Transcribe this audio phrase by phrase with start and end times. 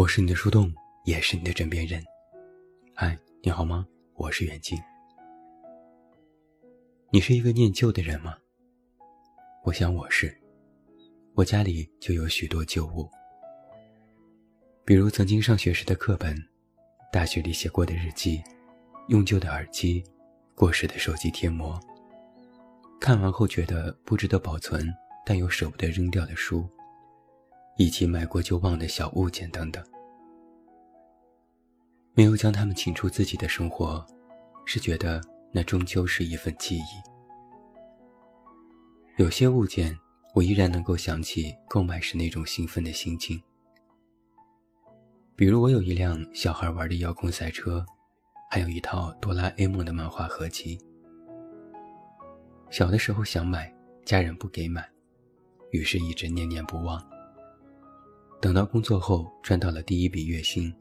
[0.00, 0.72] 我是你的树洞，
[1.04, 2.02] 也是你的枕边人。
[2.94, 3.86] 嗨，你好吗？
[4.14, 4.78] 我是远近。
[7.10, 8.34] 你是一个念旧的人吗？
[9.62, 10.34] 我想我是。
[11.34, 13.10] 我家里就有许多旧物，
[14.86, 16.34] 比如曾经上学时的课本，
[17.12, 18.42] 大学里写过的日记，
[19.08, 20.02] 用旧的耳机，
[20.54, 21.78] 过时的手机贴膜，
[22.98, 24.82] 看完后觉得不值得保存，
[25.26, 26.66] 但又舍不得扔掉的书。
[27.80, 29.82] 以及买过就忘的小物件等等，
[32.12, 34.06] 没有将它们请出自己的生活，
[34.66, 35.18] 是觉得
[35.50, 36.82] 那终究是一份记忆。
[39.16, 39.98] 有些物件，
[40.34, 43.42] 我依然能够想起购买时那种兴奋的心情。
[45.34, 47.82] 比如，我有一辆小孩玩的遥控赛车，
[48.50, 50.78] 还有一套哆啦 A 梦的漫画合集。
[52.68, 53.74] 小的时候想买，
[54.04, 54.86] 家人不给买，
[55.70, 57.02] 于是一直念念不忘。
[58.40, 60.74] 等到工作后赚到了第一笔月薪，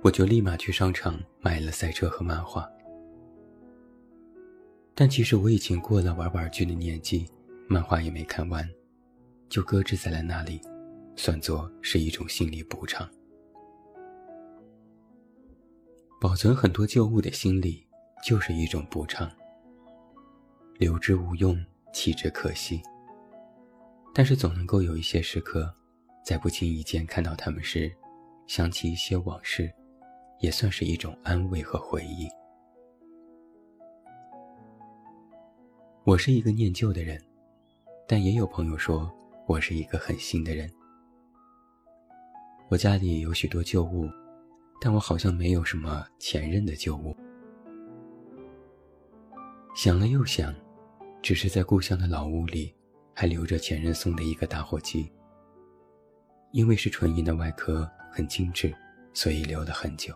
[0.00, 2.70] 我就立马去商场买了赛车和漫画。
[4.94, 7.26] 但其实我已经过了玩玩具的年纪，
[7.66, 8.64] 漫画也没看完，
[9.48, 10.60] 就搁置在了那里，
[11.16, 13.10] 算作是一种心理补偿。
[16.20, 17.84] 保存很多旧物的心理，
[18.24, 19.28] 就是一种补偿。
[20.78, 21.60] 留之无用，
[21.92, 22.80] 弃之可惜。
[24.14, 25.74] 但是总能够有一些时刻。
[26.24, 27.94] 在不经意间看到他们时，
[28.46, 29.70] 想起一些往事，
[30.40, 32.26] 也算是一种安慰和回忆。
[36.02, 37.22] 我是一个念旧的人，
[38.08, 39.12] 但也有朋友说
[39.46, 40.70] 我是一个很新的人。
[42.70, 44.08] 我家里有许多旧物，
[44.80, 47.14] 但我好像没有什么前任的旧物。
[49.76, 50.54] 想了又想，
[51.20, 52.74] 只是在故乡的老屋里，
[53.12, 55.12] 还留着前任送的一个打火机。
[56.54, 58.72] 因为是纯银的外壳，很精致，
[59.12, 60.14] 所以留了很久。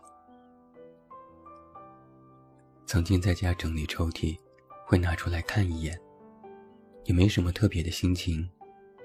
[2.87, 4.39] 曾经在家整理抽屉，
[4.87, 5.99] 会拿出来看一眼，
[7.07, 8.49] 也没什么特别的心情，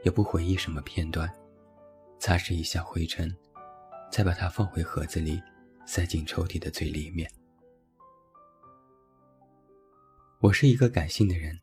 [0.03, 1.27] 也不回忆什么片段，
[2.19, 3.35] 擦拭一下灰尘，
[4.11, 5.41] 再把它放回盒子里，
[5.87, 7.27] 塞进抽屉的最里面。
[10.39, 11.59] 我是一个感性的人，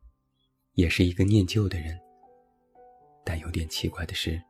[0.73, 1.97] 也是一个念旧的人，
[3.25, 4.43] 但有点奇怪的是。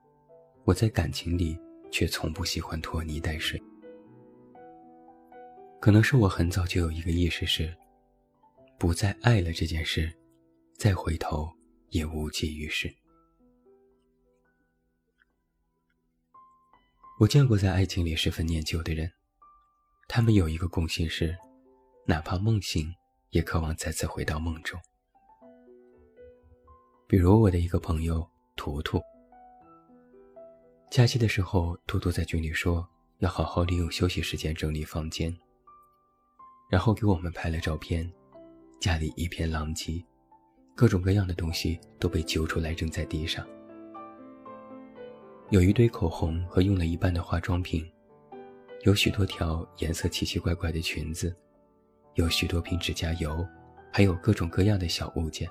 [0.65, 1.59] 我在感情里
[1.91, 3.61] 却从不喜欢拖泥带水，
[5.81, 7.75] 可能是我很早就有一个意识是，
[8.79, 10.13] 不再爱了这件事，
[10.77, 11.51] 再回头
[11.89, 12.95] 也无济于事。
[17.19, 19.11] 我见过在爱情里十分念旧的人，
[20.09, 21.37] 他们有一个共性是，
[22.07, 22.95] 哪怕梦醒，
[23.31, 24.79] 也渴望再次回到梦中。
[27.09, 29.01] 比如我的一个朋友图图。
[30.91, 32.85] 假期的时候，兔兔在群里说
[33.19, 35.33] 要好好利用休息时间整理房间，
[36.69, 38.13] 然后给我们拍了照片，
[38.81, 40.05] 家里一片狼藉，
[40.75, 43.47] 各种各样的东西都被揪出来扔在地上，
[45.51, 47.89] 有一堆口红和用了一半的化妆品，
[48.83, 51.33] 有许多条颜色奇奇怪怪的裙子，
[52.15, 53.47] 有许多瓶指甲油，
[53.93, 55.49] 还有各种各样的小物件。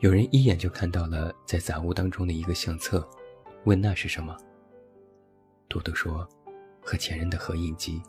[0.00, 3.06] 有人一眼就看到了在杂物当中的一个相册，
[3.64, 4.36] 问那是什么？
[5.68, 6.26] 图图说
[6.80, 8.00] ：“和前任的合影机。”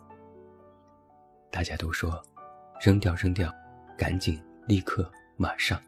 [1.50, 2.22] 大家都说
[2.80, 3.52] ：“扔掉，扔掉，
[3.98, 5.82] 赶紧，立刻，马上。”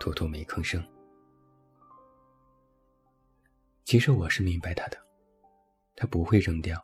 [0.00, 0.84] 图图没吭声。
[3.84, 4.98] 其实我是明白他的，
[5.94, 6.82] 他不会扔掉，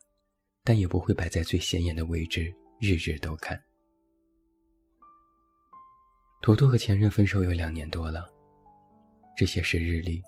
[0.62, 3.60] 但也不会摆在最显眼的位置，日日都看。
[6.40, 8.26] 图图和前任分手有两年多了，
[9.36, 10.22] 这些时日里，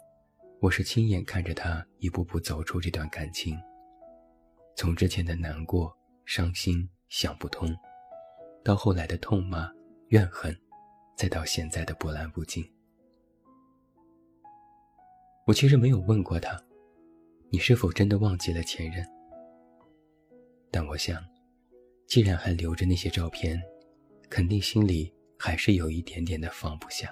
[0.60, 3.56] 我是亲眼看着他一步步走出这段感情，
[4.76, 7.74] 从之前的难过、伤心、想不通，
[8.64, 9.70] 到后来的痛骂、
[10.08, 10.54] 怨恨，
[11.16, 12.68] 再到现在的波澜不惊。
[15.46, 16.60] 我其实没有问过他，
[17.50, 19.06] 你是否真的忘记了前任？
[20.72, 21.24] 但我想，
[22.08, 23.62] 既然还留着那些照片，
[24.28, 25.10] 肯定心里……
[25.42, 27.10] 还是有一点点的放不下，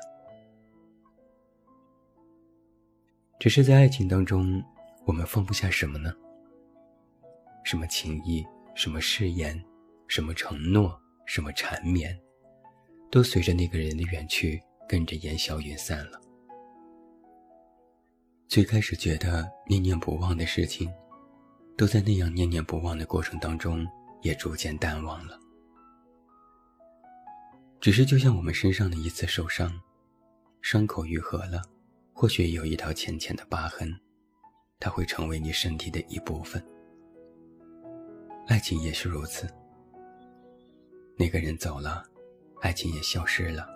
[3.40, 4.62] 只是在爱情当中，
[5.06, 6.14] 我们放不下什么呢？
[7.64, 9.58] 什么情谊，什么誓言，
[10.08, 12.14] 什么承诺，什么缠绵，
[13.10, 16.20] 都随着那个人的远去，跟着烟消云散了。
[18.46, 20.92] 最开始觉得念念不忘的事情，
[21.78, 23.86] 都在那样念念不忘的过程当中，
[24.20, 25.40] 也逐渐淡忘了。
[27.80, 29.80] 只是就像我们身上的一次受伤，
[30.60, 31.62] 伤口愈合了，
[32.12, 33.96] 或许有一道浅浅的疤痕，
[34.80, 36.62] 它会成为你身体的一部分。
[38.48, 39.48] 爱情也是如此。
[41.16, 42.04] 那个人走了，
[42.60, 43.68] 爱情也消失了。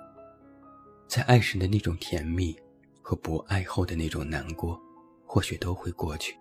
[1.06, 2.58] 在爱时的那种甜蜜，
[3.02, 4.81] 和不爱后的那种难过，
[5.25, 6.37] 或许都会过去。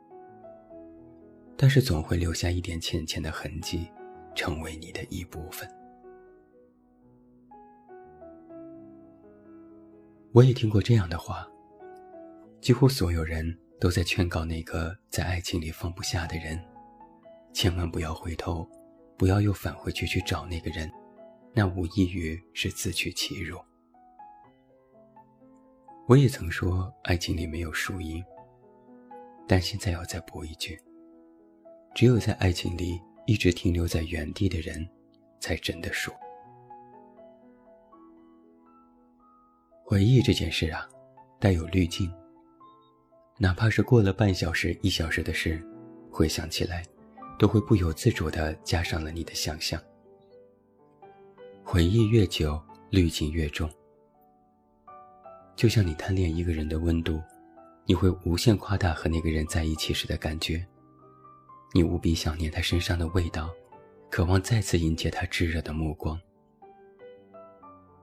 [1.56, 3.88] 但是总会留下一点浅浅的痕迹，
[4.34, 5.70] 成为你的一部分。
[10.34, 11.46] 我也听过这样的话：，
[12.62, 16.58] 几乎所有人都在劝告那个在爱情里放不下的人，
[17.52, 18.66] 千万不要回头，
[19.18, 20.90] 不要又返回去去找那个人，
[21.54, 23.60] 那无异于是自取其辱。
[26.08, 28.24] 我也曾说，爱情里没有输赢，
[29.46, 30.80] 但现在要再补一句：，
[31.94, 34.88] 只有在爱情里一直停留在原地的人，
[35.42, 36.10] 才真的输。
[39.92, 40.88] 回忆这件事啊，
[41.38, 42.10] 带有滤镜。
[43.38, 45.62] 哪怕是过了半小时、一小时的事，
[46.10, 46.82] 回想起来，
[47.38, 49.78] 都会不由自主地加上了你的想象。
[51.62, 52.58] 回忆越久，
[52.90, 53.70] 滤镜越重。
[55.58, 57.22] 就像你贪恋一个人的温度，
[57.86, 60.66] 你会无限夸大和那个人在一起时的感觉。
[61.74, 63.50] 你无比想念他身上的味道，
[64.10, 66.18] 渴望再次迎接他炙热的目光，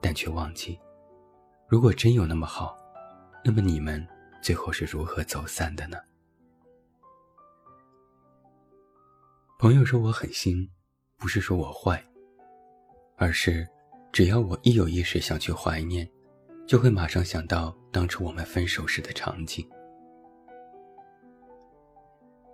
[0.03, 0.79] 但却忘记。
[1.69, 2.75] 如果真有那么好，
[3.45, 4.05] 那么你们
[4.41, 5.99] 最后是如何走散的呢？
[9.59, 10.67] 朋友说我狠心，
[11.19, 12.03] 不是说我坏，
[13.17, 13.69] 而是
[14.11, 16.09] 只要我一有意识想去怀念，
[16.67, 19.69] 就会马上想到当初我们分手时的场景。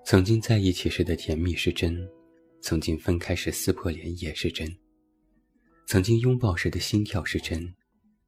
[0.05, 1.97] 曾经在一起时的甜蜜是真，
[2.61, 4.69] 曾经分开时撕破脸也是真，
[5.87, 7.73] 曾经拥抱时的心跳是真。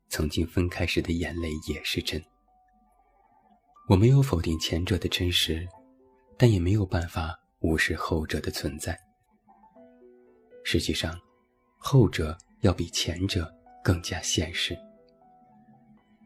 [0.09, 2.23] 曾经分开时的眼泪也是真。
[3.89, 5.67] 我没有否定前者的真实，
[6.37, 8.99] 但也没有办法无视后者的存在。
[10.65, 11.17] 实际上，
[11.79, 13.53] 后者要比前者
[13.85, 14.77] 更加现实，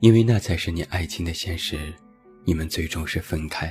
[0.00, 1.92] 因为那才是你爱情的现实。
[2.46, 3.70] 你们最终是分开。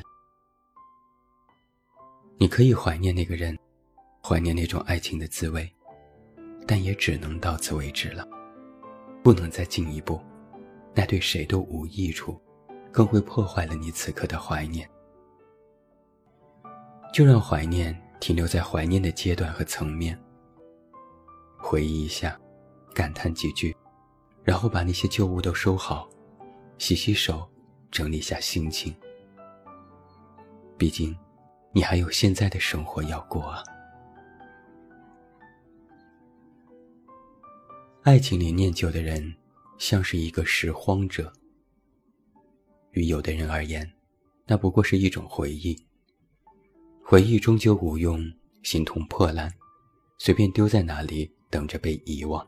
[2.37, 3.57] 你可以怀念那个人，
[4.23, 5.67] 怀念那种爱情的滋味，
[6.67, 8.27] 但也只能到此为止了。
[9.21, 10.19] 不能再进一步，
[10.93, 12.39] 那对谁都无益处，
[12.91, 14.89] 更会破坏了你此刻的怀念。
[17.11, 20.17] 就让怀念停留在怀念的阶段和层面，
[21.57, 22.39] 回忆一下，
[22.93, 23.75] 感叹几句，
[24.43, 26.07] 然后把那些旧物都收好，
[26.77, 27.49] 洗洗手，
[27.91, 28.95] 整理下心情。
[30.77, 31.17] 毕竟，
[31.73, 33.63] 你还有现在的生活要过啊。
[38.03, 39.35] 爱情里念旧的人，
[39.77, 41.31] 像是一个拾荒者。
[42.91, 43.89] 于有的人而言，
[44.47, 45.77] 那不过是一种回忆。
[47.03, 48.19] 回忆终究无用，
[48.63, 49.53] 形同破烂，
[50.17, 52.47] 随便丢在哪里，等着被遗忘。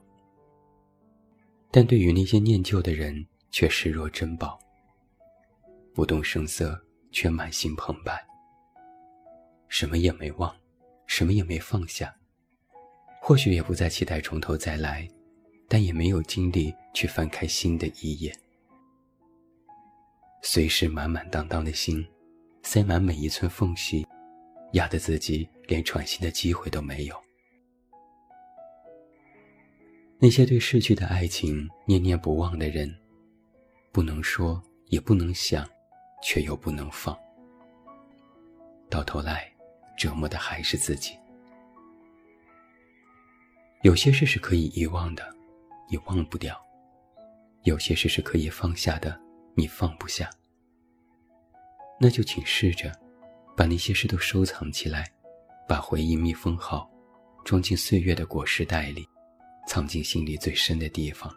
[1.69, 4.57] 但对于那些念旧的人，却视若珍宝，
[5.93, 6.81] 不动声色，
[7.11, 8.17] 却满心澎湃。
[9.67, 10.55] 什么也没忘，
[11.07, 12.15] 什么也没放下，
[13.21, 15.05] 或许也不再期待从头再来。
[15.73, 18.35] 但也没有精力去翻开新的一页，
[20.41, 22.05] 随时满满当当的心，
[22.61, 24.05] 塞满每一寸缝隙，
[24.73, 27.15] 压得自己连喘息的机会都没有。
[30.19, 32.93] 那些对逝去的爱情念念不忘的人，
[33.93, 35.65] 不能说，也不能想，
[36.21, 37.17] 却又不能放，
[38.89, 39.49] 到头来，
[39.97, 41.17] 折磨的还是自己。
[43.83, 45.40] 有些事是可以遗忘的。
[45.91, 46.57] 你忘不掉，
[47.63, 49.19] 有些事是可以放下的，
[49.55, 50.29] 你放不下。
[51.99, 52.89] 那就请试着，
[53.57, 55.11] 把那些事都收藏起来，
[55.67, 56.89] 把回忆密封好，
[57.43, 59.05] 装进岁月的果实袋里，
[59.67, 61.29] 藏进心里最深的地方。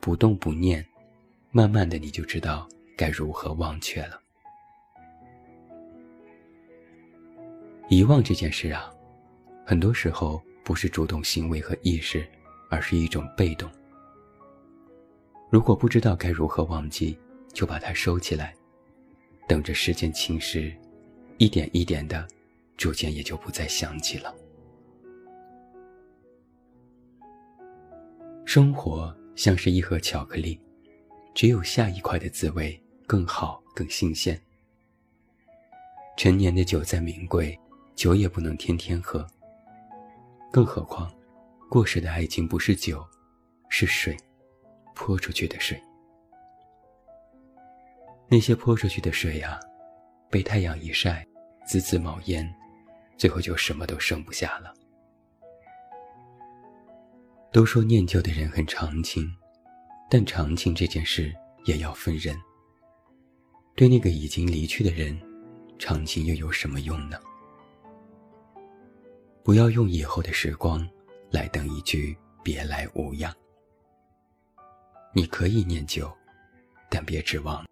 [0.00, 0.86] 不动不念，
[1.50, 4.20] 慢慢的你就知道该如何忘却了。
[7.88, 8.92] 遗忘这件事啊，
[9.64, 12.28] 很多时候不是主动行为和意识。
[12.68, 13.70] 而是一种被动。
[15.50, 17.18] 如果不知道该如何忘记，
[17.52, 18.54] 就把它收起来，
[19.48, 20.74] 等着时间侵蚀，
[21.38, 22.28] 一点一点的，
[22.76, 24.34] 逐渐也就不再想起了。
[28.44, 30.60] 生活像是一盒巧克力，
[31.34, 34.38] 只有下一块的滋味更好、更新鲜。
[36.16, 37.58] 陈年的酒再名贵，
[37.94, 39.26] 酒也不能天天喝，
[40.52, 41.10] 更何况。
[41.68, 43.06] 过时的爱情不是酒，
[43.68, 44.16] 是水，
[44.94, 45.78] 泼出去的水。
[48.26, 49.60] 那些泼出去的水呀，
[50.30, 51.26] 被太阳一晒，
[51.66, 52.50] 滋滋冒烟，
[53.18, 54.72] 最后就什么都剩不下了。
[57.52, 59.30] 都说念旧的人很长情，
[60.10, 61.34] 但长情这件事
[61.66, 62.34] 也要分人。
[63.74, 65.18] 对那个已经离去的人，
[65.78, 67.18] 长情又有什么用呢？
[69.44, 70.86] 不要用以后的时光
[71.30, 73.34] 来等一句别来无恙。
[75.14, 76.10] 你可以念旧，
[76.88, 77.66] 但别指望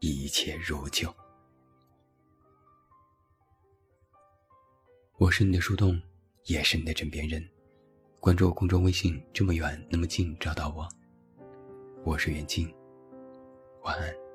[0.00, 1.14] 一切如旧。
[5.18, 6.00] 我是你的树洞，
[6.44, 7.46] 也是你的枕边人。
[8.18, 10.88] 关注我公众微信，这么远那么近，找到我。
[12.04, 12.72] 我是袁静，
[13.82, 14.29] 晚安。